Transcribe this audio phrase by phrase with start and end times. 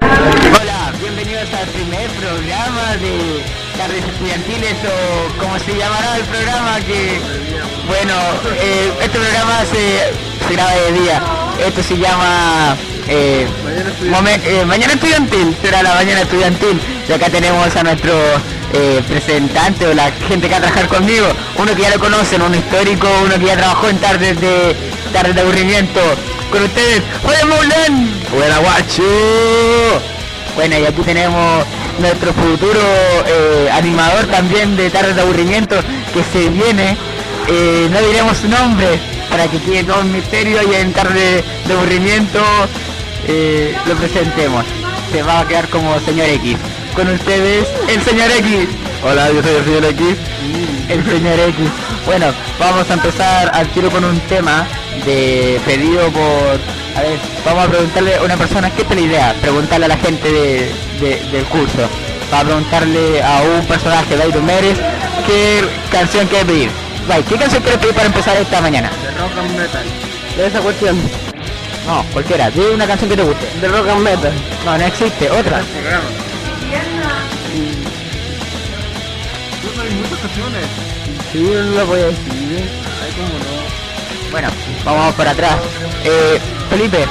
[0.00, 3.42] Hola, bienvenidos al primer programa de
[3.78, 7.18] tardes estudiantiles o como se llamará el programa que,
[7.86, 8.14] bueno,
[8.60, 11.22] eh, este programa se, graba de día.
[11.66, 12.76] Esto se llama
[13.08, 16.80] eh, eh, mañana, estudiantil, será la mañana estudiantil.
[17.08, 18.14] Y acá tenemos a nuestro
[19.08, 21.26] presentante o la gente que va a trabajar conmigo,
[21.56, 24.76] uno que ya lo conocen, un histórico, uno que ya trabajó en tardes de
[25.12, 26.00] tardes de aburrimiento,
[26.50, 28.12] con ustedes, ¡Oye Moulin!
[28.30, 29.02] ¡Buena guacho!
[30.54, 31.64] Bueno, y aquí tenemos
[32.00, 32.80] nuestro futuro
[33.26, 35.76] eh, animador también de Tardes de Aburrimiento
[36.12, 36.96] que se viene.
[37.48, 38.98] Eh, no diremos su nombre
[39.30, 42.40] para que quede todo un misterio y en Tarde de Aburrimiento
[43.28, 44.64] eh, lo presentemos.
[45.12, 46.56] Se va a quedar como señor X.
[46.94, 48.68] Con ustedes, el señor X.
[49.04, 50.16] Hola, yo soy el señor X.
[50.88, 51.70] El señor X.
[52.06, 52.26] Bueno,
[52.58, 54.66] vamos a empezar al tiro con un tema
[55.04, 56.58] de pedido por...
[56.96, 59.34] A ver, vamos a preguntarle a una persona, ¿qué es la idea?
[59.40, 61.88] Preguntarle a la gente del curso.
[62.32, 64.74] Va a preguntarle a un personaje de Iron Mary
[65.26, 66.70] qué canción quiere pedir.
[67.28, 68.90] ¿qué canción quiere pedir para empezar esta mañana?
[69.02, 69.84] De rock and metal.
[70.36, 71.27] De esa cuestión.
[71.88, 72.50] No, cualquiera.
[72.50, 73.46] Dime una canción que te guste.
[73.62, 74.32] De rock and metal.
[74.66, 75.30] No, no existe.
[75.30, 75.56] Otra.
[79.80, 80.66] hay muchas canciones.
[81.32, 82.68] Sí, no lo voy a decir.
[83.02, 84.30] Ay, cómo no.
[84.30, 84.48] Bueno,
[84.84, 85.56] vamos para atrás.
[86.04, 87.06] Eh, Felipe,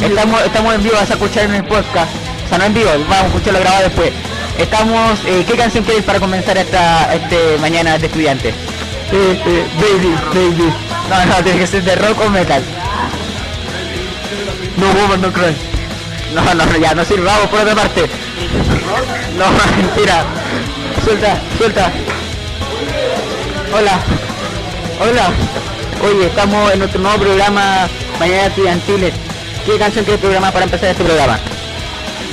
[0.00, 2.10] estamos, estamos en vivo, vas a escuchar en el podcast.
[2.46, 4.12] O sea, no en vivo, vamos a escucharlo grabado después.
[4.58, 8.48] Estamos, eh, ¿qué canción quieres para comenzar esta este mañana de estudiante?
[8.48, 8.54] Eh,
[9.12, 10.72] eh, baby, baby.
[11.10, 12.62] No, no, tiene que ser de rock o metal.
[14.76, 15.54] No, woman, no cry.
[16.34, 18.08] No, no, ya, no sirve, vamos por otra parte.
[19.36, 19.44] No,
[19.76, 20.24] mentira.
[21.04, 21.92] Suelta, suelta.
[23.74, 24.00] Hola.
[25.00, 25.30] Hola.
[26.04, 27.88] Oye, estamos en nuestro nuevo programa
[28.18, 29.14] Mañana Estudiantiles.
[29.66, 31.38] ¿Qué canción quieres programa para empezar este programa?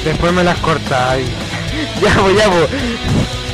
[0.04, 1.26] Después me las corta ahí.
[2.02, 2.68] ya, pues, ya, pues.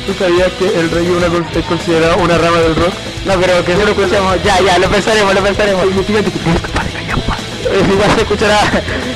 [0.06, 2.94] ¿Tú sabías que el rey una, es considerado una rama del rock?
[3.24, 4.42] No, pero que no lo escuchamos.
[4.44, 5.84] Ya, ya, lo pensaremos, lo pensaremos.
[7.92, 8.60] Igual se escuchará.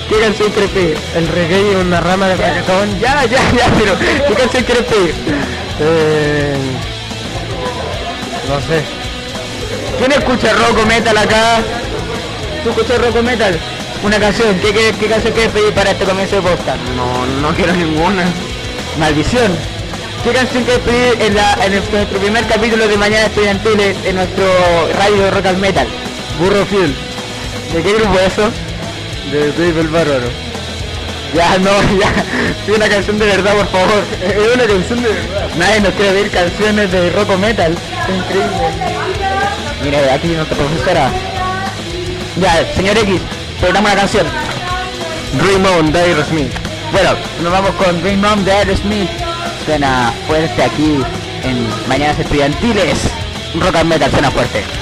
[0.08, 0.96] ¿Qué canción pedir?
[1.14, 3.00] El reggae es una rama del reggaetón.
[3.00, 5.14] Ya, ya, ya, pero ¿qué canción pedir?
[5.80, 6.56] Eh,
[8.48, 8.82] no sé.
[9.98, 11.60] ¿Quién escucha rock metal acá?
[12.62, 13.58] ¿Tú escuchas rock metal?
[14.02, 16.78] Una canción, ¿qué, qué, canción quieres pedir para este comienzo de podcast?
[16.96, 18.24] No, no quiero ninguna.
[18.98, 19.52] Maldición.
[20.24, 24.44] ¿Qué canción quieres pedir en, la, en, nuestro primer capítulo de Mañana Estudiantiles en nuestro
[24.98, 25.86] radio de rock and metal?
[26.38, 27.09] Burro Fiel.
[27.72, 28.50] ¿De qué grupo es eso?
[29.30, 30.28] De Dave el Bárbaro.
[31.34, 31.70] Ya, no,
[32.00, 32.12] ya.
[32.66, 34.02] Sí, una canción de verdad, por favor.
[34.22, 35.48] Es una canción de verdad.
[35.56, 37.72] Nadie nos quiere ver canciones de rock o metal.
[37.72, 38.50] Es increíble.
[39.84, 41.10] Mira, aquí nuestra profesora.
[42.40, 43.20] Ya, señor X,
[43.60, 44.26] programa una canción.
[45.34, 46.52] Dream On de Aerosmith.
[46.92, 47.10] Bueno,
[47.42, 49.08] nos vamos con Dream On de Aerosmith.
[49.64, 51.04] Suena fuerte aquí
[51.44, 52.98] en Mañanas Estudiantiles.
[53.54, 54.79] Rock and metal suena fuerte.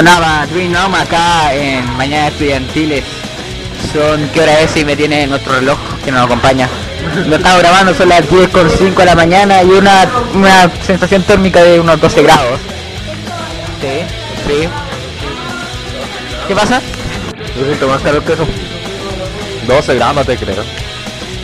[0.00, 3.04] Sonaba Dream On acá en Mañana Estudiantiles.
[3.92, 4.74] Son, ¿qué hora es?
[4.74, 6.70] Y me tiene nuestro reloj que nos acompaña.
[7.26, 11.22] Lo estamos grabando, son las 10 con 5 de la mañana y una, una sensación
[11.24, 12.60] térmica de unos 12 grados.
[13.82, 14.06] Sí,
[14.46, 14.68] sí.
[16.48, 16.80] ¿Qué pasa?
[17.58, 18.46] Yo siento más calor que eso.
[19.66, 20.64] 12 grados, te creo.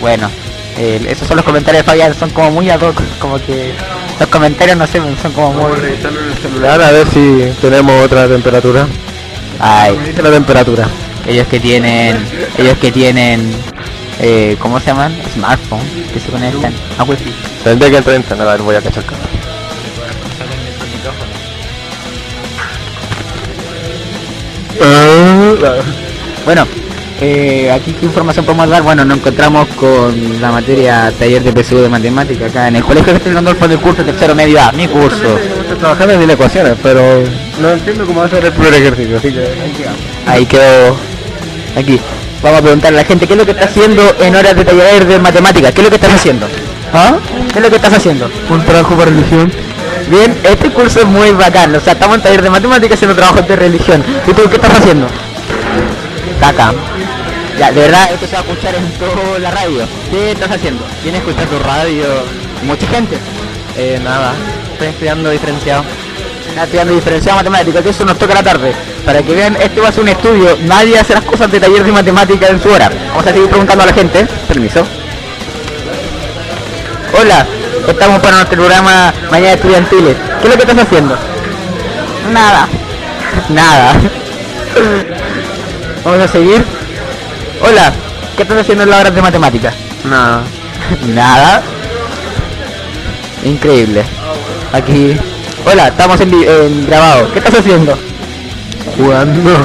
[0.00, 0.30] Bueno,
[0.78, 3.74] eh, esos son los comentarios de Fabián, son como muy ad hoc, como que
[4.18, 5.62] los comentarios no sé, son como muy...
[5.62, 8.86] Vamos a revisarlo en el celular a ver si tenemos otra temperatura.
[9.60, 10.88] Ay, Dice la temperatura.
[11.26, 12.16] ellos que tienen,
[12.58, 13.50] ellos que tienen,
[14.20, 15.14] eh, ¿cómo se llaman?
[15.34, 15.80] Smartphone,
[16.12, 17.32] que se conectan a wifi.
[17.64, 19.04] Tendré que entrar en internet, a ver, voy a cachar.
[24.80, 25.82] Ah,
[26.44, 26.66] Bueno,
[27.20, 28.82] eh, aquí qué información podemos dar.
[28.82, 33.14] Bueno, nos encontramos con la materia taller de PSU de matemática acá en el colegio
[33.14, 35.38] de Randolfo del curso tercero medio A, mi curso.
[35.38, 37.22] Estoy trabajando en ecuaciones, pero
[37.60, 39.48] no entiendo cómo va a ser el primer ejercicio, así que
[40.26, 40.96] Ahí quedó.
[41.76, 42.00] Aquí.
[42.42, 44.64] Vamos a preguntarle a la gente qué es lo que está haciendo en horas de
[44.64, 45.72] taller de matemática.
[45.72, 46.46] ¿Qué es lo que estás haciendo?
[46.92, 47.16] ¿Ah?
[47.52, 48.30] ¿Qué es lo que estás haciendo?
[48.50, 49.50] un trabajo para religión.
[50.10, 51.74] Bien, este curso es muy bacán.
[51.74, 54.04] O sea, estamos en taller de matemática haciendo trabajos de religión.
[54.26, 55.06] ¿Y tú qué estás haciendo?
[56.40, 56.74] Caca.
[57.58, 59.86] Ya, de verdad, esto se va a escuchar en toda la radio.
[60.10, 60.84] ¿Qué estás haciendo?
[61.02, 62.04] ¿Tienes escuchando radio?
[62.62, 63.16] ¿Mucha gente?
[63.78, 64.34] Eh, nada,
[64.72, 65.82] estoy estudiando diferenciado.
[66.48, 68.74] Está estudiando diferenciado matemática, que eso nos toca la tarde.
[69.06, 70.58] Para que vean, este va a ser un estudio.
[70.64, 72.90] Nadie hace las cosas de taller de matemática en su hora.
[73.08, 74.26] Vamos a seguir preguntando a la gente.
[74.48, 74.86] Permiso.
[77.18, 77.46] Hola,
[77.88, 80.16] estamos para nuestro programa Mañana Estudiantiles.
[80.40, 81.16] ¿Qué es lo que estás haciendo?
[82.32, 82.68] Nada.
[83.48, 83.94] Nada.
[86.04, 86.85] Vamos a seguir.
[87.60, 87.92] Hola,
[88.36, 89.72] ¿qué estás haciendo en la hora de matemática?
[90.04, 90.42] Nada.
[91.14, 91.62] Nada.
[93.44, 94.04] Increíble.
[94.72, 95.16] Aquí.
[95.64, 97.32] Hola, estamos en grabado.
[97.32, 97.98] ¿Qué estás haciendo?
[98.96, 99.50] Jugando.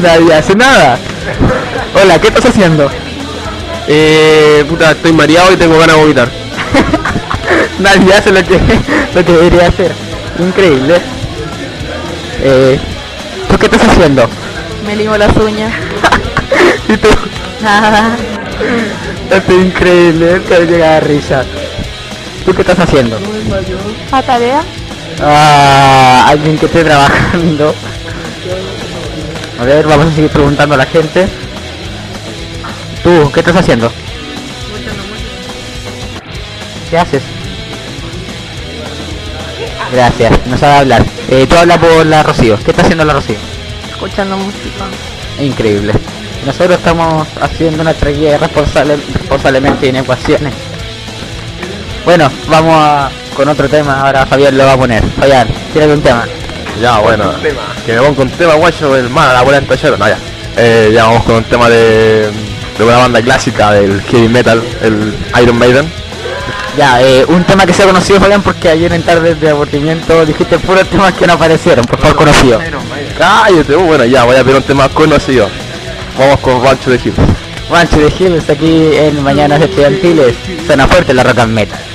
[0.00, 0.98] Nadie hace nada.
[2.00, 2.90] Hola, ¿qué estás haciendo?
[3.88, 6.28] Eh, puta, estoy mareado y tengo ganas de vomitar.
[7.78, 8.60] Nadie hace lo que,
[9.14, 9.92] lo que debería hacer.
[10.38, 11.00] Increíble.
[12.42, 12.78] Eh,
[13.48, 14.28] ¿Tú qué estás haciendo?
[14.86, 15.72] Me limo las uñas.
[16.88, 17.08] ¿Y tú?
[17.62, 18.16] Nada.
[19.30, 21.44] Esto es increíble, me llega a risa.
[22.44, 23.18] ¿Tú qué estás haciendo?
[24.12, 24.62] ¿A tarea?
[25.22, 27.74] Ah, alguien que esté trabajando.
[29.58, 31.26] A ver, vamos a seguir preguntando a la gente.
[33.02, 33.90] ¿Tú qué estás haciendo?
[36.90, 37.22] ¿Qué haces?
[39.92, 41.04] Gracias, no sabe hablar.
[41.28, 42.58] Eh, tú hablas por la Rocío.
[42.62, 43.53] ¿Qué está haciendo la Rocío?
[44.04, 44.84] Escuchando música.
[45.40, 45.94] Increíble.
[46.44, 50.52] Nosotros estamos haciendo nuestra guía responsable, responsablemente en ecuaciones.
[52.04, 54.02] Bueno, vamos a, con otro tema.
[54.02, 55.02] Ahora Fabián lo va a poner.
[55.18, 56.26] Fabián, tírate un tema.
[56.82, 57.32] Ya, bueno,
[57.86, 60.18] que me pongo un tema guacho el mal, la en tachero, no ya.
[60.58, 62.30] Eh, ya vamos con un tema de,
[62.78, 65.90] de una banda clásica del heavy metal, el Iron Maiden.
[66.76, 70.26] Ya, eh, un tema que se ha conocido, Fabián, porque ayer en tarde de abortimiento
[70.26, 72.60] dijiste puros temas que no aparecieron, por favor conocido.
[73.18, 75.48] Cállate, bueno, ya voy a pedir un tema conocido.
[76.18, 77.16] Vamos con Rancho de Hills.
[77.70, 80.34] Rancho de Hills aquí en Mañanas Estudiantiles.
[80.66, 81.93] Suena fuerte la rock and metal.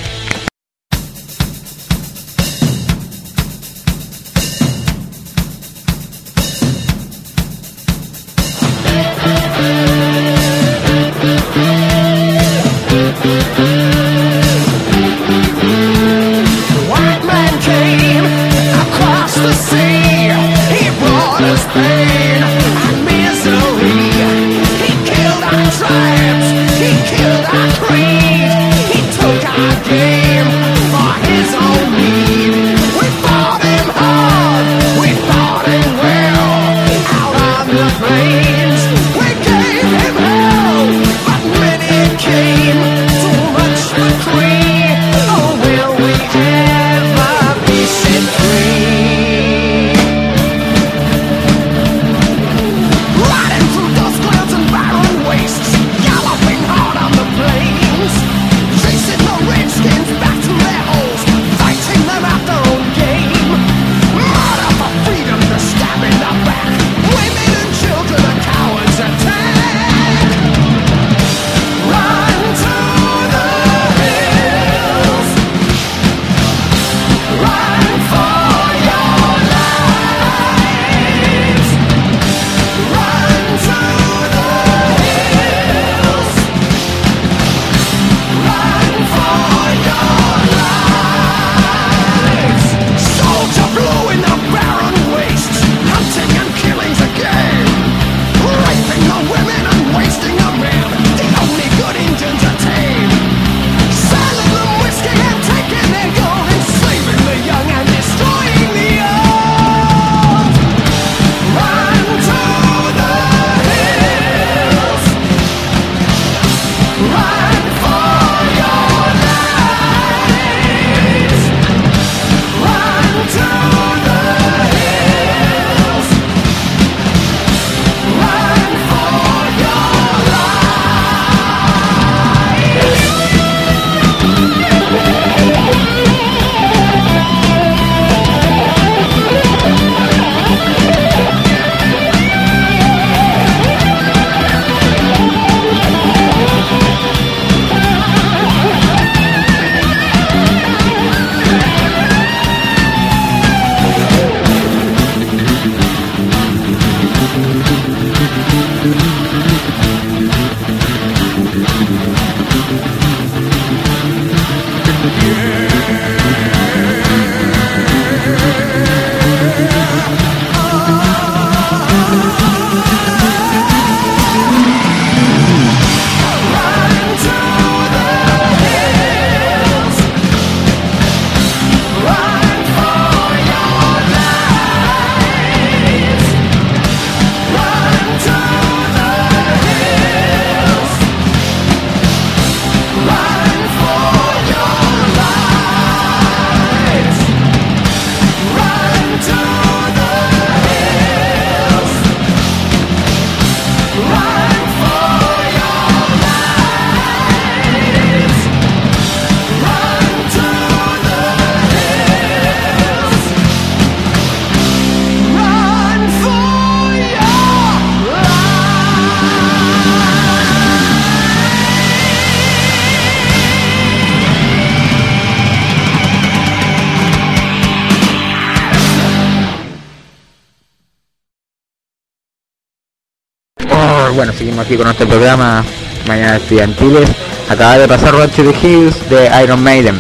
[234.19, 235.63] Bueno, seguimos aquí con nuestro programa
[236.05, 237.09] Mañana Estudiantiles.
[237.47, 239.97] Acaba de pasar Road to the Hills de Iron Maiden.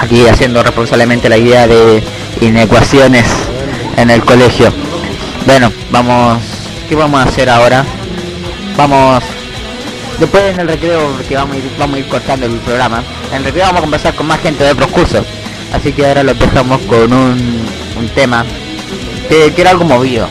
[0.00, 2.02] Aquí haciendo responsablemente la guía de
[2.40, 3.26] inecuaciones
[3.98, 4.72] en el colegio.
[5.44, 6.42] Bueno, vamos.
[6.88, 7.84] ¿Qué vamos a hacer ahora?
[8.74, 9.22] Vamos.
[10.18, 13.04] Después en el recreo, porque vamos a ir, a ir cortando el programa.
[13.32, 15.26] En el recreo vamos a conversar con más gente de otros cursos.
[15.74, 17.66] Así que ahora los dejamos con un,
[17.98, 18.46] un tema
[19.28, 20.26] que, era algo movido.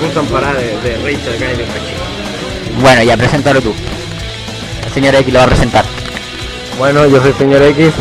[0.00, 1.87] De Rachel de Machine.
[2.80, 3.74] Bueno, ya preséntalo tú.
[4.86, 5.84] El señor X lo va a presentar.
[6.78, 7.92] Bueno, yo soy señor X,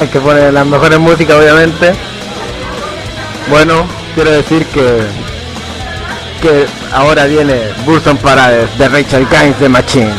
[0.00, 1.92] el que pone las mejores músicas obviamente.
[3.48, 5.00] Bueno, quiero decir que
[6.40, 10.12] que ahora viene Wilson Parade de Rachel Guy de Machine.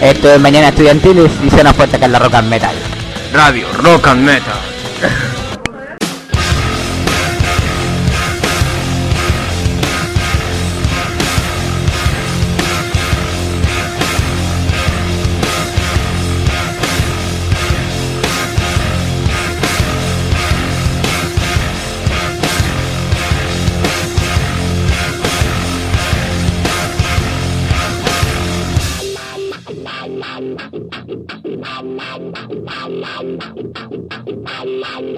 [0.00, 2.74] Esto es Mañana Estudiantiles y se nos puede en la Rock and Metal.
[3.34, 4.58] Radio Rock and Metal.
[34.98, 35.14] The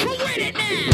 [0.00, 0.88] Who with it now?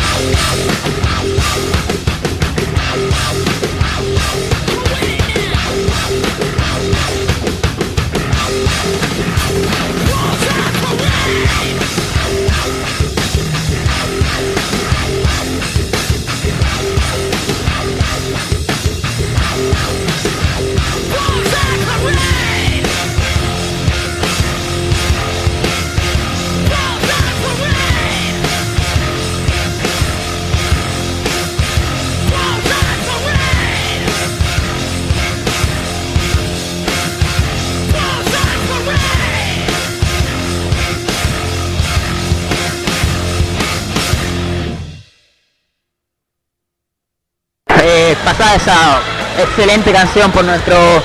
[48.54, 49.00] Esa
[49.36, 51.02] excelente canción por nuestros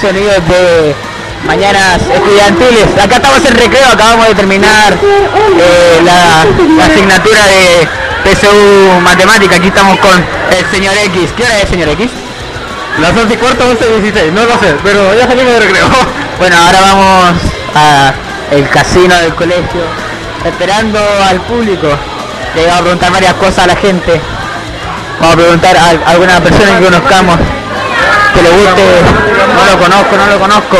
[0.00, 0.94] sonidos de
[1.44, 2.86] mañanas estudiantiles.
[3.02, 7.88] Acá estamos en recreo, acabamos de terminar eh, la, la asignatura de
[8.24, 9.56] PSU Matemática.
[9.56, 10.24] Aquí estamos con
[10.56, 11.30] el señor X.
[11.36, 12.08] ¿Qué hora es, señor X?
[13.00, 15.86] Las 11 y cuarto, 11 y 16, no lo sé, pero ya salimos de recreo.
[16.38, 17.40] Bueno, ahora vamos
[17.74, 18.12] a
[18.50, 19.82] el casino del colegio,
[20.44, 21.88] esperando al público.
[22.54, 24.20] Le vamos a preguntar varias cosas a la gente.
[25.22, 27.36] Vamos a preguntar a alguna persona que conozcamos
[28.34, 28.82] que le guste.
[29.54, 30.76] No lo conozco, no lo conozco.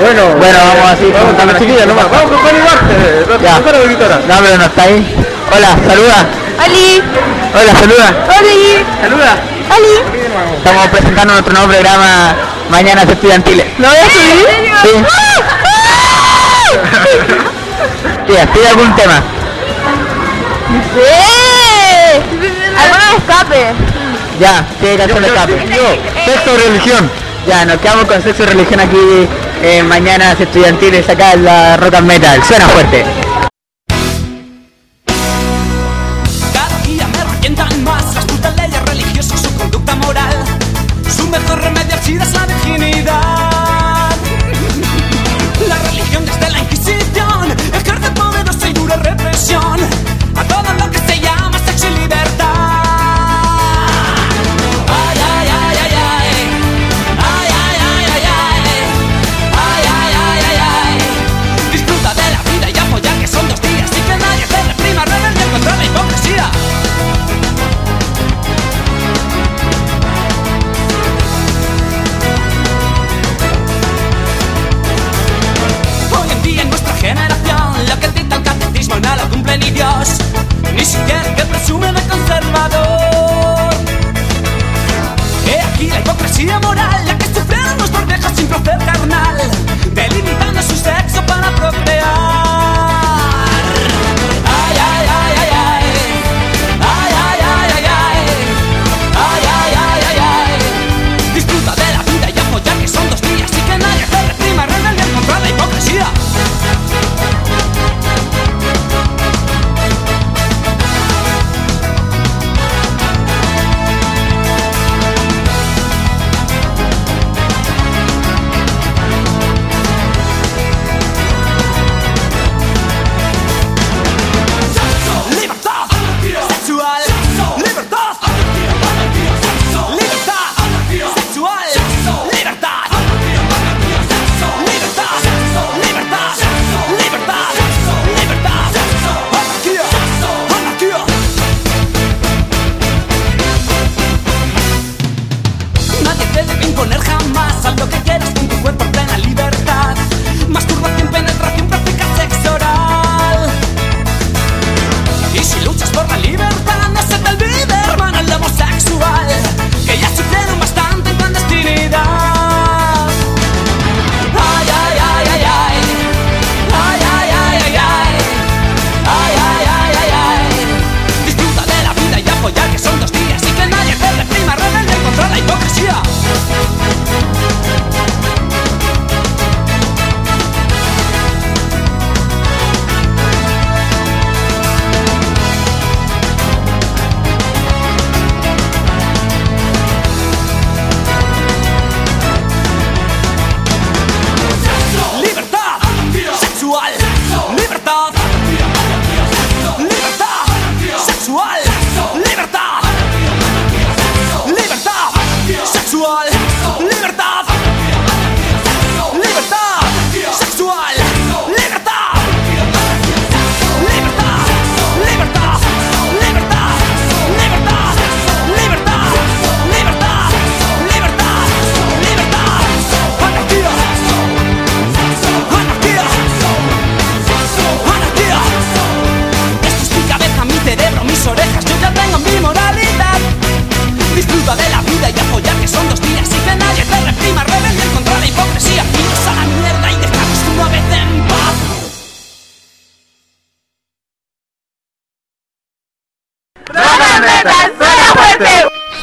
[0.00, 2.08] Bueno, Bueno, vamos así vamos con la la chiquilla nomás.
[2.08, 2.94] Vamos con Fanny Duarte.
[4.28, 5.14] No, pero no está ahí.
[5.50, 6.26] Hola, saluda.
[6.62, 7.02] ¡Ali!
[7.52, 8.08] Hola, saluda.
[8.38, 8.86] ¡Ali!
[9.02, 9.32] Saluda.
[9.74, 9.94] ¡Ali!
[10.56, 12.36] Estamos presentando nuestro nuevo programa
[12.70, 13.66] Mañanas Estudiantiles.
[13.78, 14.46] ¿Lo voy a subir?
[14.82, 15.04] Sí.
[18.28, 19.20] Tía, pide algún tema.
[20.94, 22.53] ¡Sí!
[22.78, 23.72] ¿Alguno escape?
[24.40, 25.66] Ya, tiene canción de escape.
[26.24, 27.10] Sexo religión.
[27.46, 29.28] Ya, nos quedamos con sexo y religión aquí
[29.62, 32.42] en Mañanas Estudiantiles acá en la Rock and Metal.
[32.44, 33.04] Suena fuerte.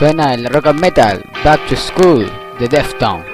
[0.01, 2.25] Suena el rock and metal Back to School
[2.57, 3.30] de Deftones.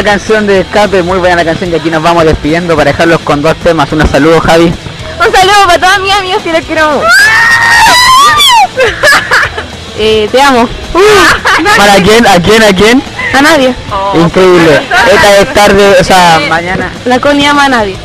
[0.00, 3.20] Esta canción de escape, muy buena la canción que aquí nos vamos despidiendo para dejarlos
[3.20, 3.92] con dos temas.
[3.92, 4.64] Un saludo Javi.
[4.64, 7.02] Un saludo para todos mis amigos que los quiero.
[9.98, 10.66] eh, te amo.
[11.76, 12.26] ¿Para quién?
[12.26, 12.62] ¿A quién?
[12.62, 13.02] ¿A quién?
[13.34, 13.74] A nadie.
[14.14, 14.80] Increíble.
[15.12, 16.90] Esta es tarde, o sea, mañana.
[17.04, 17.98] La Connie ama a nadie.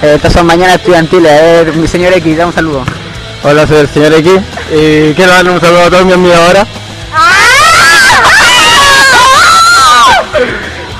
[0.00, 1.32] eh, estas son mañanas estudiantiles.
[1.32, 2.84] A ver, mi señor X, da un saludo.
[3.42, 4.32] Hola, soy el señor X
[4.70, 6.68] y quiero darle un saludo a todos mis amigos ahora.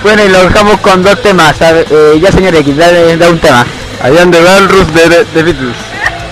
[0.02, 1.56] Bueno, y lo dejamos con dos temas.
[1.60, 3.64] Eh, ya señor X, da, da un tema.
[4.02, 5.76] Allá de Valrus de, de, de Beatles.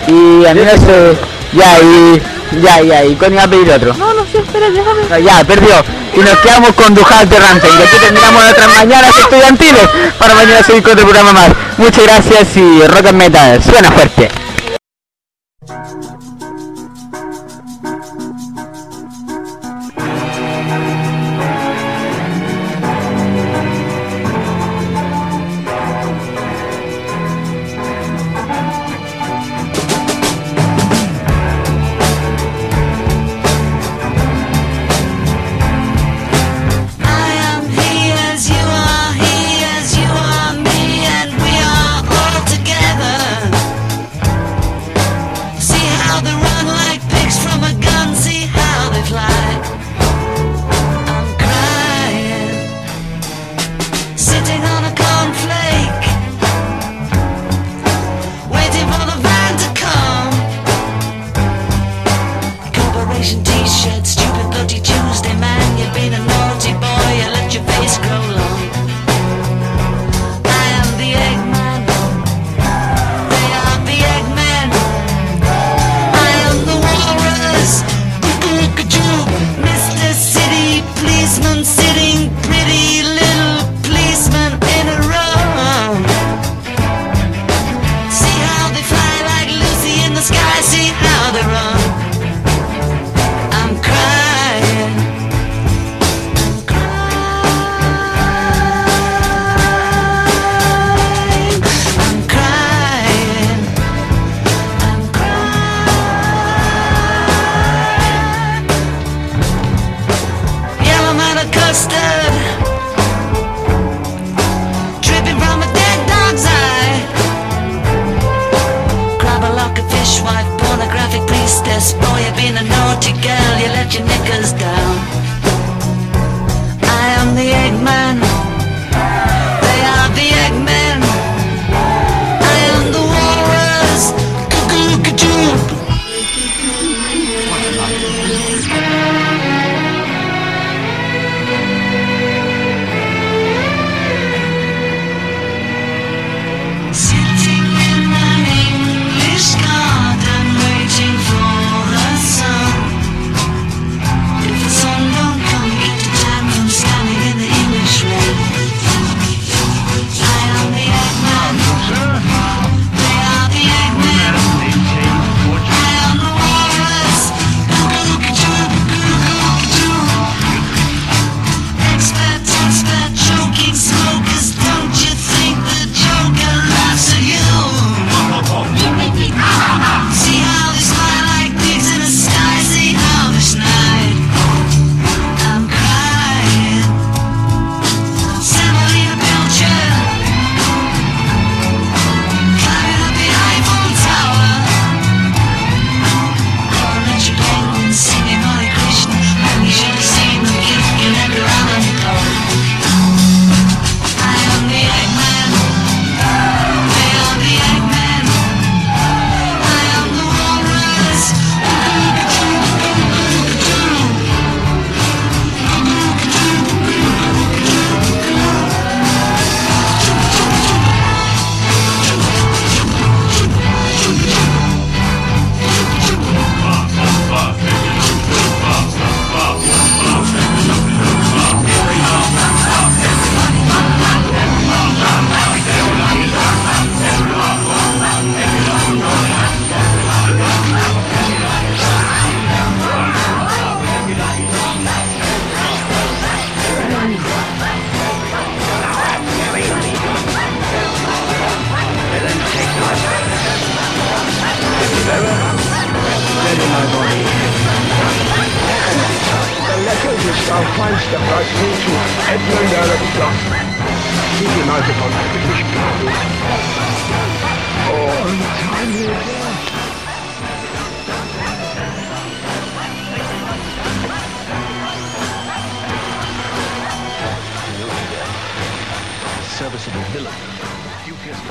[0.09, 1.17] Y a mí no sé.
[1.53, 2.23] Ya, y.
[2.61, 3.95] Ya, ya, y Connie va a pedir otro.
[3.95, 5.23] No, no sé, espera, déjame.
[5.23, 5.75] Ya, perdió.
[6.15, 7.71] Y nos quedamos con Dujal de Rancen.
[7.79, 9.89] Y aquí terminamos nuestras mañanas estudiantiles.
[10.19, 11.51] Para mañana seguir con otro programa más.
[11.77, 13.63] Muchas gracias y rock and metal.
[13.63, 14.31] Suena fuerte.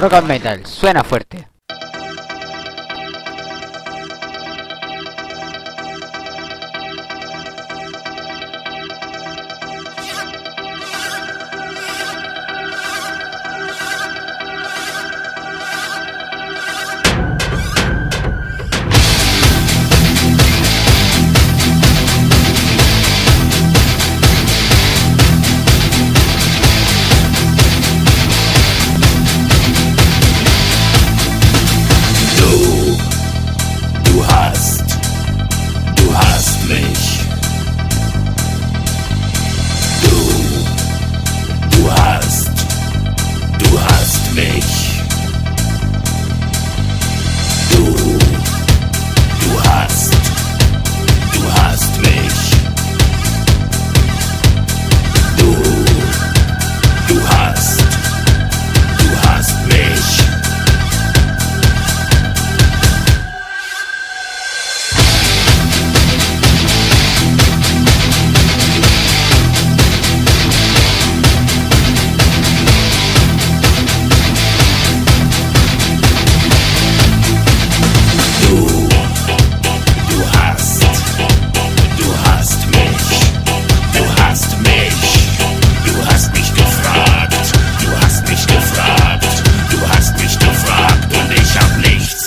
[0.10, 1.39] rock metal, suena fuerte.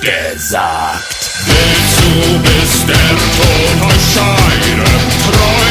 [0.03, 1.31] gesagt.
[1.47, 5.62] Willst du bis der Tod erscheinen?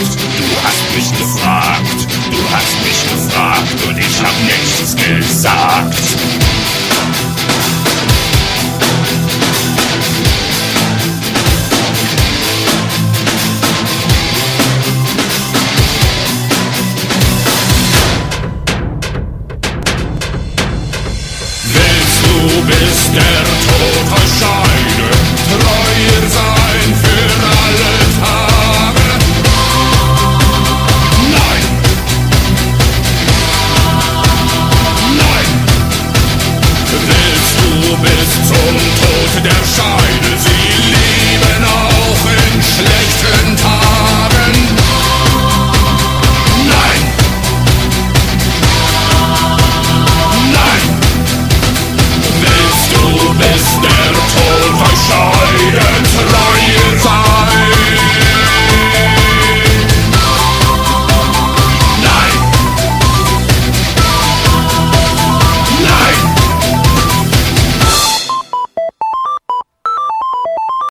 [0.00, 0.06] Du
[0.64, 6.59] hast mich gefragt, du hast mich gefragt und ich hab nichts gesagt.